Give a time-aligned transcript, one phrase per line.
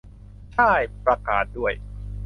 [0.55, 1.73] ช่าย ประกาศด้วย